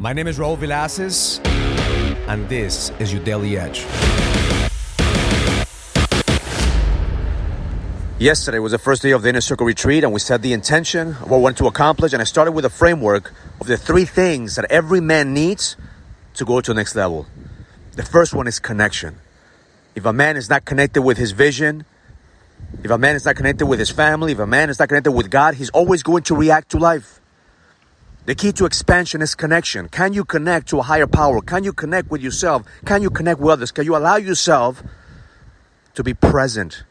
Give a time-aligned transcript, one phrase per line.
[0.00, 1.44] My name is Raul Villacis,
[2.28, 3.84] and this is your Daily Edge.
[8.20, 11.08] Yesterday was the first day of the Inner Circle Retreat, and we set the intention
[11.08, 12.12] of what we wanted to accomplish.
[12.12, 15.76] And I started with a framework of the three things that every man needs
[16.34, 17.26] to go to the next level.
[17.96, 19.18] The first one is connection.
[19.96, 21.84] If a man is not connected with his vision,
[22.84, 25.10] if a man is not connected with his family, if a man is not connected
[25.10, 27.20] with God, he's always going to react to life.
[28.28, 29.88] The key to expansion is connection.
[29.88, 31.40] Can you connect to a higher power?
[31.40, 32.62] Can you connect with yourself?
[32.84, 33.70] Can you connect with others?
[33.72, 34.82] Can you allow yourself
[35.94, 36.82] to be present?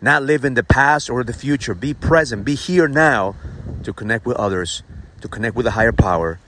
[0.00, 1.74] Not live in the past or the future.
[1.74, 2.44] Be present.
[2.44, 3.34] Be here now
[3.82, 4.84] to connect with others,
[5.20, 6.38] to connect with a higher power,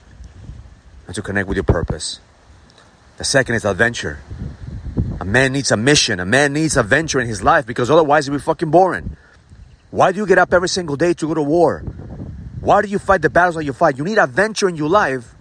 [1.07, 2.21] and to connect with your purpose.
[3.17, 4.21] The second is adventure.
[5.19, 6.21] A man needs a mission.
[6.21, 9.17] A man needs adventure in his life because otherwise he'll be fucking boring.
[9.89, 11.83] Why do you get up every single day to go to war?
[12.61, 13.97] Why do you fight the battles that you fight?
[13.97, 15.33] You need adventure in your life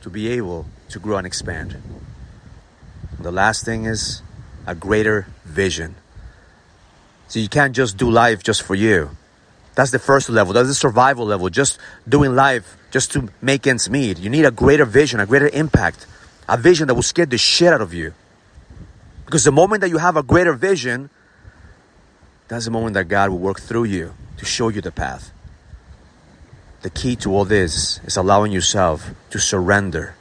[0.00, 1.76] to be able to grow and expand.
[3.20, 4.22] The last thing is
[4.66, 5.94] a greater vision.
[7.28, 9.10] So you can't just do life just for you.
[9.74, 10.54] That's the first level.
[10.54, 11.50] That's the survival level.
[11.50, 14.18] Just doing life just to make ends meet.
[14.18, 16.06] You need a greater vision, a greater impact,
[16.48, 18.14] a vision that will scare the shit out of you.
[19.26, 21.10] Because the moment that you have a greater vision,
[22.48, 25.32] that's the moment that God will work through you to show you the path
[26.86, 30.14] the key to all this is allowing yourself to surrender.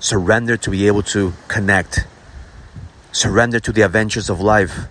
[0.00, 2.06] Surrender to be able to connect.
[3.12, 4.88] Surrender to the adventures of life.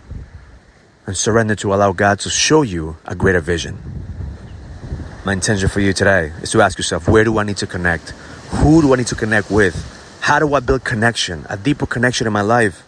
[1.07, 3.79] And surrender to allow God to show you a greater vision.
[5.25, 8.11] My intention for you today is to ask yourself where do I need to connect?
[8.61, 9.73] Who do I need to connect with?
[10.21, 12.83] How do I build connection, a deeper connection in my life?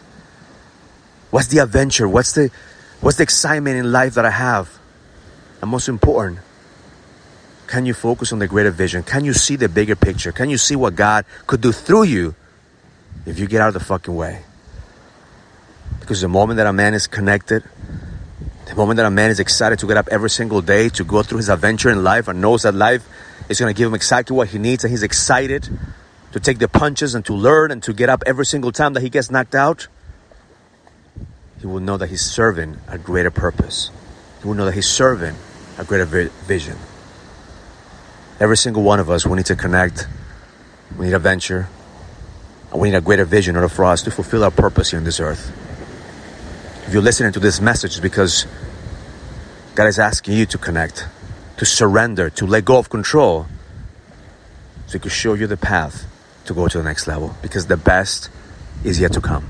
[1.32, 2.08] What's the adventure?
[2.08, 2.52] What's the
[3.00, 4.78] what's the excitement in life that I have?
[5.60, 6.38] And most important,
[7.74, 9.02] can you focus on the greater vision?
[9.02, 10.30] Can you see the bigger picture?
[10.30, 12.36] Can you see what God could do through you
[13.26, 14.44] if you get out of the fucking way?
[15.98, 17.64] Because the moment that a man is connected,
[18.66, 21.24] the moment that a man is excited to get up every single day to go
[21.24, 23.04] through his adventure in life and knows that life
[23.48, 25.68] is going to give him exactly what he needs and he's excited
[26.30, 29.00] to take the punches and to learn and to get up every single time that
[29.00, 29.88] he gets knocked out,
[31.60, 33.90] he will know that he's serving a greater purpose.
[34.42, 35.34] He will know that he's serving
[35.76, 36.78] a greater vision.
[38.40, 40.08] Every single one of us, we need to connect.
[40.98, 41.68] We need a venture.
[42.72, 44.98] And we need a greater vision in order for us to fulfill our purpose here
[44.98, 45.52] on this earth.
[46.86, 48.46] If you're listening to this message, it's because
[49.74, 51.06] God is asking you to connect,
[51.58, 53.46] to surrender, to let go of control,
[54.86, 56.04] so He can show you the path
[56.46, 57.36] to go to the next level.
[57.40, 58.30] Because the best
[58.82, 59.48] is yet to come.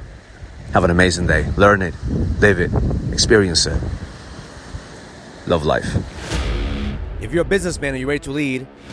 [0.72, 1.50] Have an amazing day.
[1.56, 1.94] Learn it,
[2.38, 2.70] live it,
[3.12, 3.80] experience it.
[5.46, 5.96] Love life.
[7.20, 8.66] If you're a businessman and you're ready to lead,